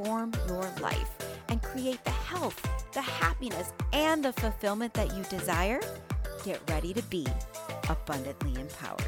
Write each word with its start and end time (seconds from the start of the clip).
your 0.00 0.62
life 0.80 1.10
and 1.48 1.60
create 1.62 2.02
the 2.04 2.10
health, 2.10 2.60
the 2.92 3.00
happiness, 3.00 3.72
and 3.92 4.24
the 4.24 4.32
fulfillment 4.32 4.94
that 4.94 5.14
you 5.16 5.24
desire, 5.24 5.80
get 6.44 6.60
ready 6.68 6.94
to 6.94 7.02
be 7.04 7.26
abundantly 7.88 8.60
empowered. 8.60 9.02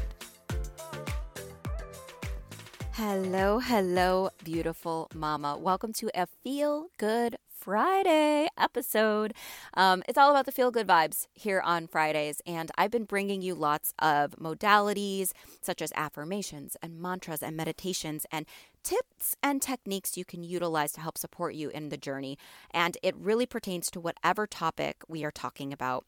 Hello, 2.91 3.59
hello, 3.59 4.29
beautiful 4.43 5.07
mama. 5.15 5.57
Welcome 5.57 5.93
to 5.93 6.11
a 6.13 6.27
Feel 6.43 6.89
Good 6.97 7.37
Friday 7.61 8.47
episode. 8.57 9.35
Um, 9.75 10.01
it's 10.09 10.17
all 10.17 10.31
about 10.31 10.47
the 10.47 10.51
feel 10.51 10.71
good 10.71 10.87
vibes 10.87 11.27
here 11.35 11.61
on 11.63 11.85
Fridays, 11.85 12.41
and 12.47 12.71
I've 12.75 12.89
been 12.89 13.03
bringing 13.03 13.43
you 13.43 13.53
lots 13.53 13.93
of 13.99 14.31
modalities 14.31 15.31
such 15.61 15.79
as 15.79 15.93
affirmations 15.95 16.75
and 16.81 16.99
mantras 16.99 17.43
and 17.43 17.55
meditations 17.55 18.25
and 18.31 18.47
tips 18.83 19.35
and 19.43 19.61
techniques 19.61 20.17
you 20.17 20.25
can 20.25 20.41
utilize 20.41 20.91
to 20.93 21.01
help 21.01 21.19
support 21.19 21.53
you 21.53 21.69
in 21.69 21.89
the 21.89 21.97
journey. 21.97 22.35
And 22.71 22.97
it 23.03 23.15
really 23.15 23.45
pertains 23.45 23.91
to 23.91 23.99
whatever 23.99 24.47
topic 24.47 25.03
we 25.07 25.23
are 25.23 25.31
talking 25.31 25.71
about 25.71 26.05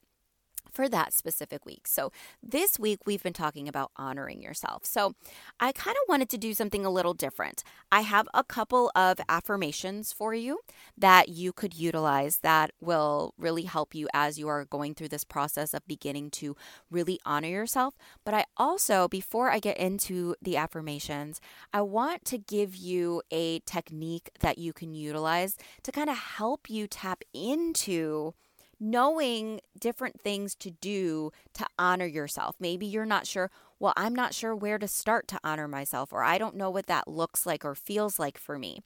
for 0.72 0.88
that 0.88 1.12
specific 1.12 1.64
week. 1.64 1.86
So, 1.86 2.12
this 2.42 2.78
week 2.78 3.00
we've 3.06 3.22
been 3.22 3.32
talking 3.32 3.68
about 3.68 3.90
honoring 3.96 4.42
yourself. 4.42 4.84
So, 4.84 5.14
I 5.60 5.72
kind 5.72 5.96
of 5.96 6.08
wanted 6.08 6.28
to 6.30 6.38
do 6.38 6.54
something 6.54 6.84
a 6.84 6.90
little 6.90 7.14
different. 7.14 7.62
I 7.90 8.00
have 8.02 8.28
a 8.34 8.44
couple 8.44 8.90
of 8.94 9.18
affirmations 9.28 10.12
for 10.12 10.34
you 10.34 10.60
that 10.96 11.28
you 11.28 11.52
could 11.52 11.74
utilize 11.74 12.38
that 12.38 12.72
will 12.80 13.34
really 13.38 13.62
help 13.62 13.94
you 13.94 14.08
as 14.12 14.38
you 14.38 14.48
are 14.48 14.64
going 14.64 14.94
through 14.94 15.08
this 15.08 15.24
process 15.24 15.74
of 15.74 15.86
beginning 15.86 16.30
to 16.30 16.56
really 16.90 17.20
honor 17.24 17.48
yourself. 17.48 17.94
But 18.24 18.34
I 18.34 18.44
also, 18.56 19.08
before 19.08 19.50
I 19.50 19.58
get 19.58 19.76
into 19.78 20.34
the 20.42 20.56
affirmations, 20.56 21.40
I 21.72 21.82
want 21.82 22.24
to 22.26 22.38
give 22.38 22.74
you 22.74 23.22
a 23.30 23.60
technique 23.60 24.30
that 24.40 24.58
you 24.58 24.72
can 24.72 24.94
utilize 24.94 25.56
to 25.82 25.92
kind 25.92 26.10
of 26.10 26.16
help 26.16 26.68
you 26.68 26.86
tap 26.86 27.22
into 27.32 28.34
knowing 28.80 29.60
different 29.78 30.20
things 30.20 30.54
to 30.56 30.70
do 30.70 31.30
to 31.54 31.66
honor 31.78 32.06
yourself. 32.06 32.56
Maybe 32.58 32.86
you're 32.86 33.04
not 33.06 33.26
sure, 33.26 33.50
well, 33.78 33.92
I'm 33.96 34.14
not 34.14 34.34
sure 34.34 34.54
where 34.54 34.78
to 34.78 34.88
start 34.88 35.28
to 35.28 35.40
honor 35.44 35.68
myself, 35.68 36.12
or 36.12 36.22
I 36.22 36.38
don't 36.38 36.56
know 36.56 36.70
what 36.70 36.86
that 36.86 37.08
looks 37.08 37.46
like 37.46 37.64
or 37.64 37.74
feels 37.74 38.18
like 38.18 38.38
for 38.38 38.58
me. 38.58 38.80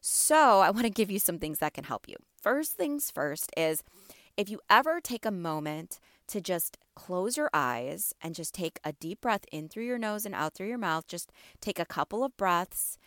So, 0.00 0.60
I 0.60 0.70
want 0.70 0.84
to 0.84 0.90
give 0.90 1.10
you 1.10 1.18
some 1.18 1.38
things 1.38 1.58
that 1.58 1.74
can 1.74 1.84
help 1.84 2.08
you. 2.08 2.16
First 2.40 2.74
things 2.74 3.10
first 3.10 3.50
is 3.56 3.82
if 4.36 4.48
you 4.48 4.60
ever 4.70 5.00
take 5.00 5.26
a 5.26 5.30
moment 5.30 5.98
to 6.28 6.40
just 6.40 6.76
close 6.94 7.36
your 7.36 7.50
eyes 7.52 8.12
and 8.22 8.34
just 8.34 8.54
take 8.54 8.78
a 8.84 8.92
deep 8.92 9.20
breath 9.20 9.44
in 9.50 9.68
through 9.68 9.84
your 9.84 9.98
nose 9.98 10.26
and 10.26 10.34
out 10.34 10.54
through 10.54 10.68
your 10.68 10.78
mouth, 10.78 11.06
just 11.06 11.32
take 11.60 11.78
a 11.78 11.84
couple 11.84 12.22
of 12.22 12.36
breaths 12.36 12.98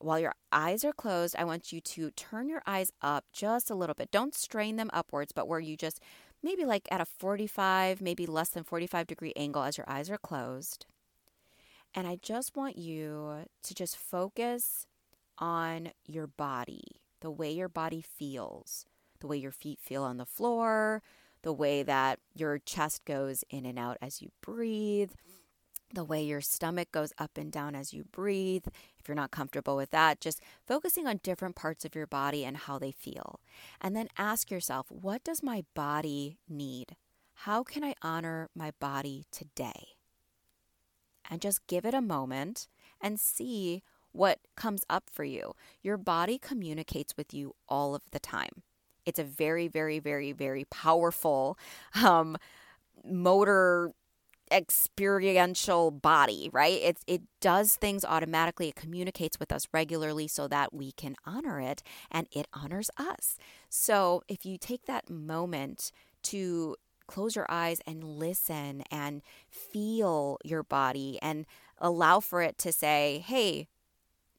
while 0.00 0.18
your 0.18 0.34
eyes 0.52 0.84
are 0.84 0.92
closed, 0.92 1.34
I 1.38 1.44
want 1.44 1.72
you 1.72 1.80
to 1.80 2.10
turn 2.12 2.48
your 2.48 2.62
eyes 2.66 2.92
up 3.02 3.24
just 3.32 3.70
a 3.70 3.74
little 3.74 3.94
bit. 3.94 4.10
Don't 4.10 4.34
strain 4.34 4.76
them 4.76 4.90
upwards, 4.92 5.32
but 5.32 5.48
where 5.48 5.60
you 5.60 5.76
just 5.76 6.00
maybe 6.42 6.64
like 6.64 6.88
at 6.90 7.00
a 7.00 7.04
45, 7.04 8.00
maybe 8.00 8.26
less 8.26 8.50
than 8.50 8.64
45 8.64 9.06
degree 9.06 9.32
angle 9.36 9.62
as 9.62 9.76
your 9.76 9.88
eyes 9.88 10.10
are 10.10 10.18
closed. 10.18 10.86
And 11.94 12.06
I 12.06 12.18
just 12.20 12.56
want 12.56 12.76
you 12.76 13.44
to 13.62 13.74
just 13.74 13.96
focus 13.96 14.86
on 15.38 15.90
your 16.06 16.26
body, 16.26 17.02
the 17.20 17.30
way 17.30 17.50
your 17.50 17.68
body 17.68 18.02
feels, 18.02 18.84
the 19.20 19.26
way 19.26 19.36
your 19.36 19.52
feet 19.52 19.80
feel 19.80 20.02
on 20.04 20.16
the 20.18 20.26
floor, 20.26 21.02
the 21.42 21.52
way 21.52 21.82
that 21.82 22.18
your 22.34 22.58
chest 22.58 23.04
goes 23.04 23.44
in 23.50 23.64
and 23.64 23.78
out 23.78 23.96
as 24.02 24.20
you 24.20 24.30
breathe, 24.42 25.12
the 25.92 26.04
way 26.04 26.22
your 26.22 26.40
stomach 26.40 26.92
goes 26.92 27.12
up 27.18 27.38
and 27.38 27.50
down 27.50 27.74
as 27.74 27.92
you 27.92 28.04
breathe. 28.04 28.66
If 28.98 29.08
you're 29.08 29.14
not 29.14 29.30
comfortable 29.30 29.76
with 29.76 29.90
that, 29.90 30.20
just 30.20 30.40
focusing 30.66 31.06
on 31.06 31.20
different 31.22 31.56
parts 31.56 31.84
of 31.84 31.94
your 31.94 32.06
body 32.06 32.44
and 32.44 32.56
how 32.56 32.78
they 32.78 32.92
feel. 32.92 33.40
And 33.80 33.96
then 33.96 34.08
ask 34.16 34.50
yourself, 34.50 34.90
what 34.90 35.24
does 35.24 35.42
my 35.42 35.64
body 35.74 36.38
need? 36.48 36.96
How 37.42 37.62
can 37.62 37.84
I 37.84 37.94
honor 38.02 38.48
my 38.54 38.72
body 38.80 39.24
today? 39.30 39.88
And 41.30 41.40
just 41.40 41.66
give 41.66 41.84
it 41.84 41.94
a 41.94 42.00
moment 42.00 42.68
and 43.00 43.20
see 43.20 43.82
what 44.12 44.40
comes 44.56 44.84
up 44.88 45.04
for 45.12 45.24
you. 45.24 45.54
Your 45.82 45.96
body 45.96 46.38
communicates 46.38 47.16
with 47.16 47.32
you 47.32 47.54
all 47.68 47.94
of 47.94 48.02
the 48.10 48.18
time. 48.18 48.62
It's 49.06 49.18
a 49.18 49.24
very, 49.24 49.68
very, 49.68 49.98
very, 50.00 50.32
very 50.32 50.64
powerful 50.64 51.58
um, 52.02 52.36
motor 53.04 53.92
experiential 54.52 55.90
body, 55.90 56.50
right? 56.52 56.80
It 56.80 56.98
it 57.06 57.22
does 57.40 57.76
things 57.76 58.04
automatically. 58.04 58.68
It 58.68 58.76
communicates 58.76 59.38
with 59.40 59.52
us 59.52 59.68
regularly 59.72 60.28
so 60.28 60.48
that 60.48 60.72
we 60.74 60.92
can 60.92 61.16
honor 61.24 61.60
it 61.60 61.82
and 62.10 62.26
it 62.32 62.46
honors 62.52 62.90
us. 62.96 63.38
So, 63.68 64.22
if 64.28 64.44
you 64.44 64.58
take 64.58 64.86
that 64.86 65.10
moment 65.10 65.92
to 66.24 66.76
close 67.06 67.34
your 67.36 67.46
eyes 67.48 67.80
and 67.86 68.04
listen 68.04 68.82
and 68.90 69.22
feel 69.48 70.38
your 70.44 70.62
body 70.62 71.18
and 71.22 71.46
allow 71.78 72.20
for 72.20 72.42
it 72.42 72.58
to 72.58 72.72
say, 72.72 73.24
"Hey, 73.26 73.68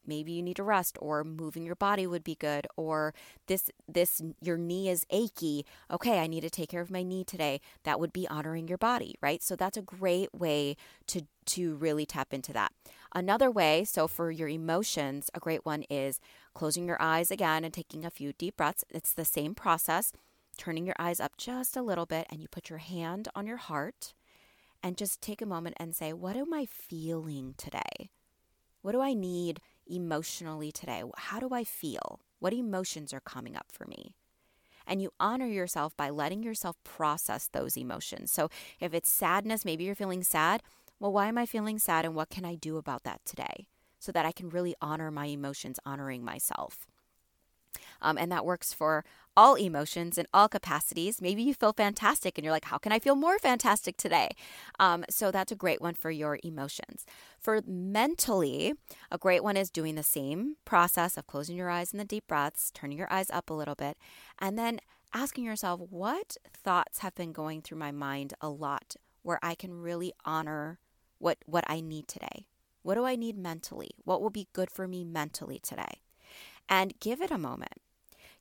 maybe 0.09 0.33
you 0.33 0.41
need 0.41 0.57
to 0.57 0.63
rest 0.63 0.97
or 0.99 1.23
moving 1.23 1.63
your 1.65 1.75
body 1.75 2.05
would 2.05 2.23
be 2.23 2.35
good 2.35 2.67
or 2.75 3.13
this 3.47 3.69
this 3.87 4.21
your 4.41 4.57
knee 4.57 4.89
is 4.89 5.05
achy. 5.09 5.65
Okay 5.89 6.19
i 6.19 6.27
need 6.27 6.41
to 6.41 6.49
take 6.49 6.69
care 6.69 6.81
of 6.81 6.91
my 6.91 7.03
knee 7.03 7.23
today. 7.23 7.61
That 7.83 7.99
would 7.99 8.11
be 8.11 8.27
honoring 8.27 8.67
your 8.67 8.77
body 8.77 9.15
right? 9.21 9.41
So 9.41 9.55
that's 9.55 9.77
a 9.77 9.81
great 9.81 10.33
way 10.33 10.75
to 11.07 11.21
to 11.45 11.75
really 11.75 12.05
tap 12.05 12.33
into 12.33 12.51
that. 12.53 12.73
Another 13.13 13.49
way 13.49 13.85
so 13.85 14.07
for 14.07 14.31
your 14.31 14.49
emotions 14.49 15.29
a 15.33 15.39
great 15.39 15.65
one 15.65 15.83
is 15.83 16.19
closing 16.53 16.87
your 16.87 17.01
eyes 17.01 17.31
again 17.31 17.63
and 17.63 17.73
taking 17.73 18.03
a 18.03 18.09
few 18.09 18.33
deep 18.33 18.57
breaths. 18.57 18.83
It's 18.89 19.13
the 19.13 19.25
same 19.25 19.55
process 19.55 20.11
turning 20.57 20.85
your 20.85 20.95
eyes 20.99 21.21
up 21.21 21.37
just 21.37 21.77
a 21.77 21.81
little 21.81 22.05
bit 22.05 22.27
and 22.29 22.41
you 22.41 22.47
put 22.49 22.69
your 22.69 22.79
hand 22.79 23.29
on 23.33 23.47
your 23.47 23.57
heart 23.57 24.13
and 24.83 24.97
just 24.97 25.21
take 25.21 25.41
a 25.41 25.45
moment 25.45 25.75
and 25.79 25.95
say 25.95 26.11
what 26.13 26.35
am 26.35 26.53
i 26.53 26.65
feeling 26.65 27.53
today? 27.57 28.09
What 28.81 28.93
do 28.93 29.01
I 29.01 29.13
need 29.13 29.59
emotionally 29.89 30.71
today? 30.71 31.03
How 31.17 31.39
do 31.39 31.49
I 31.51 31.63
feel? 31.63 32.21
What 32.39 32.53
emotions 32.53 33.13
are 33.13 33.19
coming 33.19 33.55
up 33.55 33.71
for 33.71 33.85
me? 33.85 34.15
And 34.87 35.01
you 35.01 35.11
honor 35.19 35.45
yourself 35.45 35.95
by 35.97 36.09
letting 36.09 36.43
yourself 36.43 36.77
process 36.83 37.47
those 37.51 37.77
emotions. 37.77 38.31
So 38.31 38.49
if 38.79 38.93
it's 38.93 39.09
sadness, 39.09 39.65
maybe 39.65 39.83
you're 39.83 39.95
feeling 39.95 40.23
sad. 40.23 40.63
Well, 40.99 41.11
why 41.11 41.27
am 41.27 41.37
I 41.37 41.45
feeling 41.45 41.79
sad 41.79 42.05
and 42.05 42.15
what 42.15 42.29
can 42.29 42.45
I 42.45 42.55
do 42.55 42.77
about 42.77 43.03
that 43.03 43.21
today? 43.25 43.67
So 43.99 44.11
that 44.11 44.25
I 44.25 44.31
can 44.31 44.49
really 44.49 44.75
honor 44.81 45.11
my 45.11 45.25
emotions, 45.25 45.79
honoring 45.85 46.23
myself. 46.23 46.87
Um, 48.01 48.17
and 48.17 48.31
that 48.31 48.45
works 48.45 48.73
for 48.73 49.03
all 49.35 49.55
emotions 49.55 50.17
in 50.17 50.27
all 50.33 50.49
capacities. 50.49 51.21
Maybe 51.21 51.41
you 51.41 51.53
feel 51.53 51.71
fantastic 51.71 52.37
and 52.37 52.43
you're 52.43 52.51
like, 52.51 52.65
how 52.65 52.77
can 52.77 52.91
I 52.91 52.99
feel 52.99 53.15
more 53.15 53.39
fantastic 53.39 53.95
today? 53.95 54.29
Um, 54.79 55.05
so 55.09 55.31
that's 55.31 55.51
a 55.51 55.55
great 55.55 55.81
one 55.81 55.93
for 55.93 56.11
your 56.11 56.39
emotions. 56.43 57.05
For 57.39 57.61
mentally, 57.65 58.73
a 59.09 59.17
great 59.17 59.43
one 59.43 59.55
is 59.55 59.69
doing 59.69 59.95
the 59.95 60.03
same 60.03 60.57
process 60.65 61.15
of 61.15 61.25
closing 61.25 61.55
your 61.55 61.69
eyes 61.69 61.93
in 61.93 61.99
the 61.99 62.05
deep 62.05 62.27
breaths, 62.27 62.71
turning 62.73 62.97
your 62.97 63.11
eyes 63.11 63.29
up 63.31 63.49
a 63.49 63.53
little 63.53 63.75
bit, 63.75 63.97
and 64.39 64.57
then 64.59 64.79
asking 65.13 65.45
yourself, 65.45 65.79
what 65.89 66.35
thoughts 66.53 66.99
have 66.99 67.15
been 67.15 67.31
going 67.31 67.61
through 67.61 67.77
my 67.77 67.91
mind 67.91 68.33
a 68.41 68.49
lot 68.49 68.95
where 69.21 69.39
I 69.41 69.55
can 69.55 69.73
really 69.73 70.13
honor 70.25 70.79
what, 71.17 71.37
what 71.45 71.63
I 71.67 71.81
need 71.81 72.07
today? 72.07 72.45
What 72.81 72.95
do 72.95 73.05
I 73.05 73.15
need 73.15 73.37
mentally? 73.37 73.91
What 74.03 74.21
will 74.21 74.29
be 74.29 74.47
good 74.53 74.71
for 74.71 74.87
me 74.87 75.03
mentally 75.03 75.59
today? 75.59 76.01
And 76.67 76.99
give 76.99 77.21
it 77.21 77.31
a 77.31 77.37
moment 77.37 77.81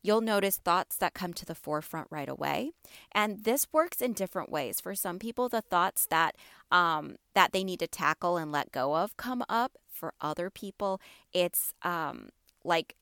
You'll 0.03 0.21
notice 0.21 0.56
thoughts 0.59 0.97
that 0.97 1.15
come 1.15 1.33
to 1.35 1.45
the 1.45 1.55
forefront 1.55 2.09
right 2.11 2.29
away. 2.29 2.71
And 3.12 3.45
this 3.45 3.67
works 3.73 4.00
in 4.00 4.12
different 4.12 4.50
ways. 4.50 4.81
For 4.81 4.95
some 4.95 5.19
people, 5.19 5.49
the 5.49 5.61
thoughts 5.61 6.06
that 6.06 6.37
um, 6.71 7.17
that 7.35 7.53
they 7.53 7.65
need 7.65 7.81
to 7.81 7.87
tackle 7.87 8.37
and 8.37 8.53
let 8.53 8.73
go 8.73 8.97
of 8.97 9.17
come 9.17 9.45
up. 9.49 9.77
For 9.91 10.15
other 10.21 10.49
people, 10.49 11.00
it's 11.33 11.75
um, 11.83 12.29
like 12.65 12.95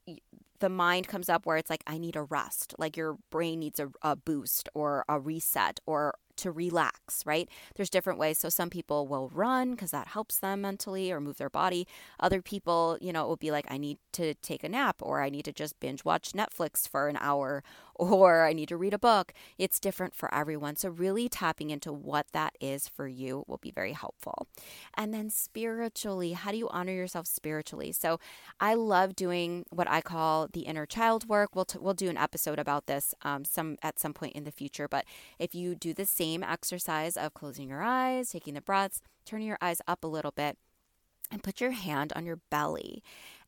the 0.60 0.68
mind 0.68 1.08
comes 1.08 1.28
up 1.28 1.44
where 1.44 1.56
it's 1.56 1.70
like, 1.70 1.82
I 1.86 1.98
need 1.98 2.16
a 2.16 2.22
rest, 2.22 2.74
like 2.78 2.96
your 2.96 3.18
brain 3.30 3.60
needs 3.60 3.78
a, 3.78 3.90
a 4.02 4.16
boost 4.16 4.68
or 4.74 5.04
a 5.08 5.20
reset 5.20 5.80
or 5.86 6.14
to 6.36 6.50
relax, 6.50 7.24
right? 7.24 7.48
There's 7.74 7.90
different 7.90 8.18
ways. 8.18 8.38
So 8.38 8.48
some 8.48 8.70
people 8.70 9.06
will 9.06 9.28
run 9.28 9.72
because 9.72 9.90
that 9.90 10.08
helps 10.08 10.38
them 10.38 10.62
mentally 10.62 11.10
or 11.10 11.20
move 11.20 11.38
their 11.38 11.50
body. 11.50 11.86
Other 12.20 12.42
people, 12.42 12.98
you 13.00 13.12
know, 13.12 13.24
it 13.24 13.28
will 13.28 13.36
be 13.36 13.50
like, 13.50 13.66
I 13.70 13.78
need 13.78 13.98
to 14.12 14.34
take 14.34 14.64
a 14.64 14.68
nap 14.68 14.96
or 15.00 15.22
I 15.22 15.28
need 15.28 15.44
to 15.46 15.52
just 15.52 15.78
binge 15.80 16.04
watch 16.04 16.32
Netflix 16.32 16.88
for 16.88 17.08
an 17.08 17.18
hour 17.20 17.62
or 17.98 18.44
I 18.44 18.52
need 18.52 18.68
to 18.68 18.76
read 18.76 18.94
a 18.94 18.98
book. 18.98 19.32
It's 19.58 19.80
different 19.80 20.14
for 20.14 20.32
everyone. 20.34 20.76
So, 20.76 20.90
really 20.90 21.28
tapping 21.28 21.70
into 21.70 21.92
what 21.92 22.26
that 22.32 22.54
is 22.60 22.88
for 22.88 23.08
you 23.08 23.44
will 23.46 23.56
be 23.58 23.70
very 23.70 23.92
helpful. 23.92 24.46
And 24.94 25.14
then, 25.14 25.30
spiritually, 25.30 26.32
how 26.32 26.50
do 26.50 26.58
you 26.58 26.68
honor 26.68 26.92
yourself 26.92 27.26
spiritually? 27.26 27.92
So, 27.92 28.20
I 28.60 28.74
love 28.74 29.16
doing 29.16 29.64
what 29.70 29.88
I 29.90 30.00
call 30.00 30.48
the 30.52 30.62
inner 30.62 30.86
child 30.86 31.28
work. 31.28 31.54
We'll, 31.54 31.64
t- 31.64 31.78
we'll 31.80 31.94
do 31.94 32.10
an 32.10 32.18
episode 32.18 32.58
about 32.58 32.86
this 32.86 33.14
um, 33.22 33.44
some 33.44 33.76
at 33.82 33.98
some 33.98 34.12
point 34.12 34.34
in 34.34 34.44
the 34.44 34.52
future. 34.52 34.88
But 34.88 35.04
if 35.38 35.54
you 35.54 35.74
do 35.74 35.94
the 35.94 36.06
same 36.06 36.25
exercise 36.34 37.16
of 37.16 37.34
closing 37.34 37.68
your 37.68 37.82
eyes, 37.82 38.30
taking 38.30 38.54
the 38.54 38.60
breaths, 38.60 39.00
turning 39.24 39.46
your 39.46 39.58
eyes 39.60 39.80
up 39.86 40.04
a 40.04 40.08
little 40.08 40.30
bit, 40.30 40.58
and 41.30 41.42
put 41.42 41.60
your 41.60 41.72
hand 41.72 42.12
on 42.14 42.24
your 42.24 42.40
belly 42.50 43.02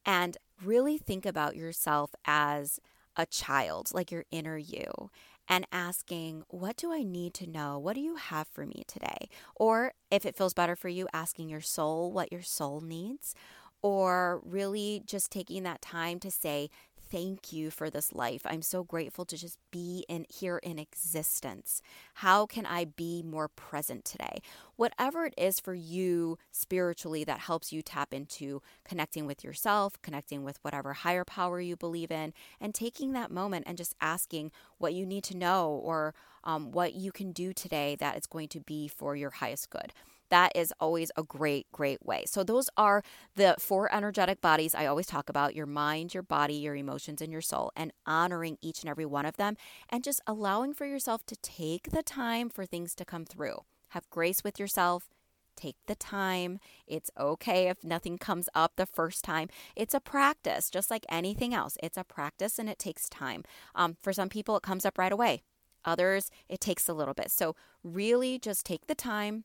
and 0.05 0.37
really 0.65 0.99
think 0.99 1.27
about 1.27 1.57
yourself 1.57 2.15
as 2.25 2.81
a 3.17 3.27
child, 3.27 3.91
like 3.93 4.11
your 4.11 4.25
inner 4.31 4.57
you, 4.57 5.11
and 5.49 5.67
asking, 5.73 6.45
What 6.49 6.77
do 6.77 6.93
I 6.93 7.03
need 7.03 7.35
to 7.35 7.49
know? 7.49 7.79
What 7.79 7.95
do 7.95 8.01
you 8.01 8.17
have 8.17 8.49
for 8.49 8.65
me 8.65 8.85
today? 8.87 9.29
Or 9.57 9.93
if 10.11 10.25
it 10.25 10.37
feels 10.37 10.55
better 10.55 10.77
for 10.77 10.89
you, 10.89 11.09
asking 11.13 11.49
your 11.49 11.61
soul 11.61 12.13
what 12.13 12.33
your 12.33 12.43
soul 12.43 12.81
needs. 12.81 13.35
Or 13.81 14.41
really 14.45 15.03
just 15.07 15.31
taking 15.31 15.63
that 15.63 15.81
time 15.81 16.19
to 16.21 16.33
say, 16.33 16.69
thank 17.11 17.53
you 17.53 17.71
for 17.71 17.91
this 17.91 18.13
life. 18.13 18.43
I'm 18.45 18.63
so 18.63 18.85
grateful 18.85 19.25
to 19.27 19.37
just 19.37 19.59
be 19.71 20.05
in 20.09 20.27
here 20.29 20.59
in 20.59 20.79
existence. 20.79 21.83
How 22.15 22.47
can 22.47 22.67
I 22.67 22.85
be 22.85 23.23
more 23.23 23.49
present 23.49 24.05
today? 24.05 24.41
Whatever 24.77 25.27
it 25.27 25.35
is 25.37 25.61
for 25.61 25.75
you 25.75 26.39
spiritually 26.53 27.25
that 27.25 27.41
helps 27.41 27.73
you 27.73 27.83
tap 27.83 28.13
into 28.13 28.63
connecting 28.85 29.27
with 29.27 29.43
yourself, 29.43 30.01
connecting 30.03 30.45
with 30.45 30.59
whatever 30.63 30.93
higher 30.93 31.25
power 31.25 31.61
you 31.61 31.77
believe 31.77 32.11
in, 32.11 32.33
and 32.61 32.75
taking 32.75 33.13
that 33.13 33.31
moment 33.31 33.65
and 33.67 33.79
just 33.79 33.95
asking 34.01 34.51
what 34.79 34.95
you 34.95 35.07
need 35.07 35.25
to 35.25 35.37
know 35.37 35.71
or 35.71 36.15
um, 36.45 36.71
what 36.73 36.95
you 36.95 37.13
can 37.13 37.33
do 37.33 37.53
today 37.53 37.97
that 37.97 38.17
is 38.17 38.27
going 38.27 38.49
to 38.49 38.61
be 38.61 38.89
for 38.89 39.17
your 39.17 39.31
highest 39.31 39.71
good 39.71 39.93
that 40.31 40.53
is 40.55 40.73
always 40.81 41.11
a 41.17 41.23
great, 41.23 41.67
great 41.73 42.05
way. 42.05 42.25
So, 42.27 42.43
those 42.43 42.69
are 42.77 43.03
the 43.37 43.57
four 43.59 43.93
energetic 43.95 44.41
bodies 44.41 44.75
I 44.75 44.87
always 44.87 45.07
talk 45.07 45.29
about 45.29 45.55
your 45.55 45.67
mind, 45.67 46.15
your 46.15 46.23
body, 46.23 46.55
your 46.55 46.77
emotions, 46.77 47.21
and 47.21 47.33
your 47.33 47.41
soul, 47.41 47.73
and 47.77 47.93
honoring 48.07 48.59
each 48.63 48.83
and 48.83 48.91
every 48.91 49.07
one 49.07 49.27
of 49.27 49.37
them, 49.37 49.57
and 49.89 50.05
just 50.05 50.21
allowing 50.27 50.75
for 50.75 50.87
yourself 50.87 51.25
to 51.27 51.37
take 51.37 51.91
the 51.91 52.03
time 52.03 52.49
for 52.49 52.67
things 52.67 52.95
to 52.97 53.05
come 53.05 53.25
through. 53.25 53.61
Have 53.91 54.11
grace 54.11 54.45
with 54.45 54.59
yourself. 54.59 55.09
Take 55.57 55.77
the 55.87 55.97
time. 55.97 56.61
It's 56.87 57.11
okay 57.19 57.69
if 57.69 57.83
nothing 57.83 58.17
comes 58.17 58.49
up 58.55 58.75
the 58.77 58.87
first 58.87 59.25
time. 59.25 59.49
It's 59.75 59.95
a 59.95 59.99
practice, 59.99 60.71
just 60.71 60.89
like 60.89 61.05
anything 61.09 61.53
else. 61.53 61.77
It's 61.83 61.97
a 61.97 62.05
practice 62.05 62.61
and 62.61 62.69
it 62.69 62.79
takes 62.79 63.09
time. 63.09 63.43
Um, 63.75 63.97
for 64.01 64.13
some 64.13 64.29
people, 64.29 64.57
it 64.57 64.63
comes 64.63 64.87
up 64.87 64.99
right 64.99 65.11
away. 65.11 65.43
Others, 65.85 66.31
it 66.49 66.61
takes 66.61 66.89
a 66.89 66.93
little 66.93 67.15
bit. 67.15 67.33
So, 67.33 67.57
really 67.83 68.39
just 68.39 68.65
take 68.65 68.87
the 68.87 68.95
time, 68.95 69.45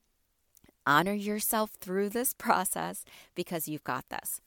honor 0.86 1.12
yourself 1.12 1.72
through 1.80 2.10
this 2.10 2.32
process 2.38 3.04
because 3.34 3.68
you've 3.68 3.84
got 3.84 4.08
this. 4.08 4.40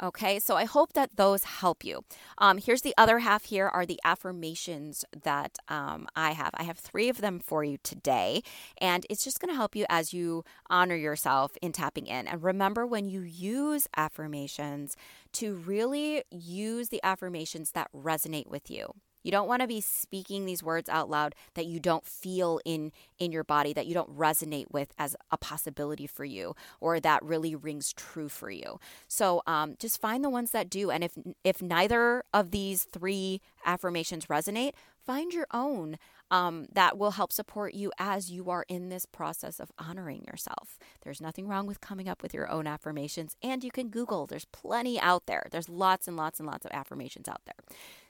Okay, 0.00 0.38
so 0.38 0.54
I 0.54 0.64
hope 0.64 0.92
that 0.92 1.16
those 1.16 1.42
help 1.42 1.84
you. 1.84 2.04
Um, 2.38 2.58
here's 2.58 2.82
the 2.82 2.94
other 2.96 3.18
half 3.18 3.46
here 3.46 3.66
are 3.66 3.84
the 3.84 3.98
affirmations 4.04 5.04
that 5.24 5.58
um, 5.66 6.06
I 6.14 6.32
have. 6.32 6.50
I 6.54 6.62
have 6.62 6.78
three 6.78 7.08
of 7.08 7.20
them 7.20 7.40
for 7.40 7.64
you 7.64 7.78
today, 7.82 8.42
and 8.80 9.04
it's 9.10 9.24
just 9.24 9.40
going 9.40 9.50
to 9.50 9.56
help 9.56 9.74
you 9.74 9.86
as 9.88 10.12
you 10.12 10.44
honor 10.70 10.94
yourself 10.94 11.56
in 11.60 11.72
tapping 11.72 12.06
in. 12.06 12.28
And 12.28 12.44
remember, 12.44 12.86
when 12.86 13.08
you 13.08 13.22
use 13.22 13.88
affirmations, 13.96 14.96
to 15.32 15.54
really 15.54 16.22
use 16.30 16.90
the 16.90 17.00
affirmations 17.02 17.72
that 17.72 17.90
resonate 17.92 18.46
with 18.46 18.70
you. 18.70 18.94
You 19.22 19.30
don't 19.30 19.48
want 19.48 19.62
to 19.62 19.68
be 19.68 19.80
speaking 19.80 20.46
these 20.46 20.62
words 20.62 20.88
out 20.88 21.10
loud 21.10 21.34
that 21.54 21.66
you 21.66 21.80
don't 21.80 22.06
feel 22.06 22.60
in 22.64 22.92
in 23.18 23.32
your 23.32 23.44
body 23.44 23.72
that 23.72 23.86
you 23.86 23.94
don't 23.94 24.16
resonate 24.16 24.70
with 24.70 24.92
as 24.98 25.16
a 25.30 25.36
possibility 25.36 26.06
for 26.06 26.24
you 26.24 26.54
or 26.80 27.00
that 27.00 27.22
really 27.22 27.54
rings 27.54 27.92
true 27.92 28.28
for 28.28 28.50
you. 28.50 28.78
So 29.08 29.42
um, 29.46 29.74
just 29.78 30.00
find 30.00 30.24
the 30.24 30.30
ones 30.30 30.52
that 30.52 30.70
do, 30.70 30.90
and 30.90 31.02
if 31.02 31.12
if 31.44 31.60
neither 31.62 32.22
of 32.32 32.50
these 32.50 32.84
three 32.84 33.40
affirmations 33.64 34.26
resonate, 34.26 34.72
find 35.04 35.32
your 35.32 35.46
own. 35.52 35.98
Um, 36.30 36.66
that 36.74 36.98
will 36.98 37.12
help 37.12 37.32
support 37.32 37.72
you 37.72 37.90
as 37.98 38.30
you 38.30 38.50
are 38.50 38.66
in 38.68 38.90
this 38.90 39.06
process 39.06 39.58
of 39.58 39.72
honoring 39.78 40.24
yourself. 40.24 40.78
There's 41.00 41.22
nothing 41.22 41.48
wrong 41.48 41.66
with 41.66 41.80
coming 41.80 42.06
up 42.06 42.22
with 42.22 42.34
your 42.34 42.50
own 42.50 42.66
affirmations, 42.66 43.34
and 43.42 43.64
you 43.64 43.70
can 43.70 43.88
Google. 43.88 44.26
There's 44.26 44.44
plenty 44.44 45.00
out 45.00 45.24
there. 45.24 45.46
There's 45.50 45.70
lots 45.70 46.06
and 46.06 46.18
lots 46.18 46.38
and 46.38 46.46
lots 46.46 46.66
of 46.66 46.72
affirmations 46.72 47.28
out 47.28 47.40
there. 47.46 47.54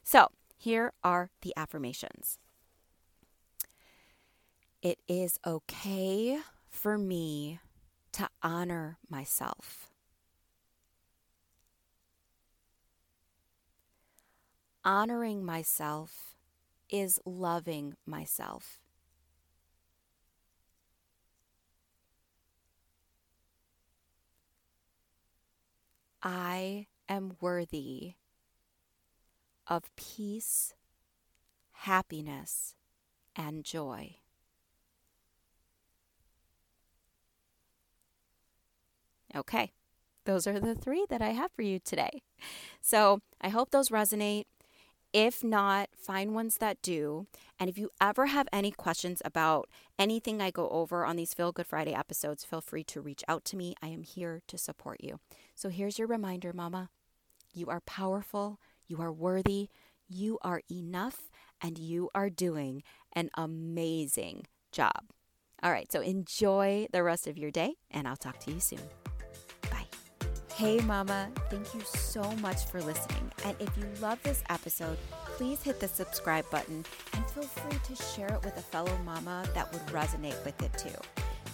So, 0.03 0.33
here 0.59 0.93
are 1.03 1.31
the 1.43 1.55
affirmations 1.57 2.39
It 4.81 5.01
is 5.09 5.41
okay 5.45 6.39
for 6.69 6.97
me 6.99 7.59
to 8.13 8.29
honor 8.43 8.99
myself. 9.11 9.91
Honoring 14.85 15.45
myself 15.45 16.37
is 16.89 17.19
loving 17.25 17.95
myself. 18.07 18.79
I 26.23 26.87
am 27.09 27.37
worthy 27.41 28.15
of 29.69 29.95
peace, 29.97 30.75
happiness, 31.73 32.75
and 33.37 33.65
joy. 33.65 34.17
Okay, 39.37 39.73
those 40.25 40.47
are 40.47 40.59
the 40.59 40.75
three 40.75 41.05
that 41.11 41.23
I 41.23 41.31
have 41.31 41.53
for 41.53 41.63
you 41.63 41.79
today. 41.79 42.23
So 42.81 43.21
I 43.41 43.51
hope 43.51 43.71
those 43.71 43.91
resonate. 43.91 44.45
If 45.13 45.43
not, 45.43 45.89
find 45.97 46.35
ones 46.35 46.59
that 46.59 46.83
do. 46.83 47.27
And 47.59 47.71
if 47.71 47.79
you 47.79 47.91
ever 48.01 48.27
have 48.27 48.47
any 48.53 48.71
questions 48.71 49.23
about 49.25 49.69
anything 49.99 50.41
I 50.41 50.51
go 50.51 50.69
over 50.69 51.05
on 51.05 51.17
these 51.17 51.33
Feel 51.35 51.53
Good 51.53 51.67
Friday 51.67 51.95
episodes, 51.95 52.45
feel 52.45 52.61
free 52.61 52.85
to 52.85 53.01
reach 53.01 53.25
out 53.27 53.45
to 53.47 53.57
me. 53.57 53.75
I 53.83 53.89
am 53.89 54.03
here 54.03 54.43
to 54.49 54.59
support 54.59 55.03
you. 55.03 55.19
So 55.55 55.71
here's 55.71 55.99
your 55.99 56.09
reminder, 56.09 56.53
Mama. 56.53 56.91
You 57.55 57.69
are 57.69 57.81
powerful, 57.81 58.61
you 58.89 59.01
are 59.01 59.13
worthy, 59.13 59.69
you 60.09 60.39
are 60.43 60.63
enough, 60.71 61.31
and 61.63 61.79
you 61.79 62.11
are 62.15 62.31
doing 62.31 62.83
an 63.13 63.31
amazing 63.37 64.47
job. 64.73 65.11
All 65.63 65.71
right, 65.71 65.91
so 65.91 66.01
enjoy 66.01 66.87
the 66.93 67.03
rest 67.03 67.27
of 67.27 67.37
your 67.37 67.51
day, 67.51 67.75
and 67.91 68.09
I'll 68.09 68.17
talk 68.17 68.39
to 68.41 68.53
you 68.53 68.61
soon. 68.61 68.81
Bye. 69.71 69.87
Hey, 70.55 70.81
Mama, 70.81 71.31
thank 71.51 71.75
you 71.75 71.81
so 71.81 72.23
much 72.37 72.65
for 72.67 72.81
listening. 72.81 73.31
And 73.45 73.57
if 73.61 73.77
you 73.77 73.85
love 74.01 74.23
this 74.23 74.43
episode, 74.51 74.97
please 75.37 75.63
hit 75.63 75.81
the 75.81 75.89
subscribe 75.89 76.49
button 76.51 76.85
and 77.13 77.31
feel 77.31 77.43
free 77.45 77.79
to 77.85 78.03
share 78.03 78.29
it 78.29 78.45
with 78.45 78.57
a 78.57 78.63
fellow 78.63 78.97
mama 79.05 79.45
that 79.55 79.73
would 79.73 79.87
resonate 79.87 80.43
with 80.45 80.61
it 80.63 80.73
too. 80.79 80.99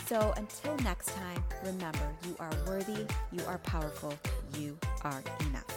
So 0.06 0.34
until 0.36 0.76
next 0.84 1.08
time, 1.08 1.42
remember 1.64 2.14
you 2.26 2.36
are 2.38 2.52
worthy, 2.66 3.06
you 3.32 3.42
are 3.46 3.58
powerful, 3.58 4.14
you 4.58 4.78
are 5.02 5.22
enough. 5.48 5.73